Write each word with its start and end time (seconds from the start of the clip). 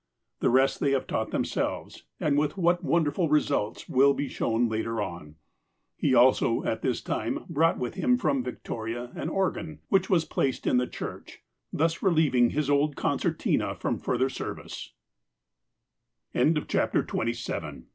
The 0.39 0.49
rest 0.49 0.79
they 0.79 0.93
have 0.93 1.05
taught 1.05 1.29
themselves, 1.29 2.05
and 2.19 2.35
with 2.35 2.57
what 2.57 2.83
wonder 2.83 3.11
ful 3.11 3.29
results 3.29 3.87
will 3.87 4.15
be 4.15 4.27
shown 4.27 4.67
later 4.67 4.99
on. 4.99 5.35
He 5.95 6.15
also, 6.15 6.63
at 6.63 6.81
this 6.81 7.03
time, 7.03 7.45
brought 7.47 7.77
with 7.77 7.93
him 7.93 8.17
from 8.17 8.43
Victoria 8.43 9.11
an 9.13 9.29
organ, 9.29 9.77
which 9.89 10.09
was 10.09 10.25
placed 10.25 10.65
in 10.65 10.77
the 10.77 10.87
church, 10.87 11.43
thus 11.71 12.01
relieving 12.01 12.49
his 12.49 12.67
old 12.67 12.95
concert 12.95 13.37